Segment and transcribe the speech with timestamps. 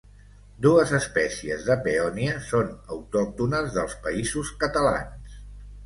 [0.65, 5.43] Dues espècies de peònia són autòctones dels Països Catalans.